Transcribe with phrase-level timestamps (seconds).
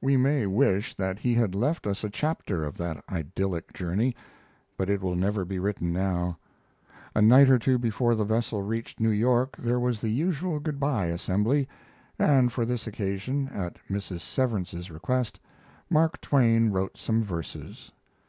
[0.00, 4.14] We may wish that he had left us a chapter of that idyllic journey,
[4.76, 6.38] but it will never be written now.
[7.12, 10.78] A night or two before the vessel reached New York there was the usual good
[10.78, 11.68] by assembly,
[12.20, 14.20] and for this occasion, at Mrs.
[14.20, 15.40] Severance's request,
[15.90, 17.90] Mark Twain wrote some verses.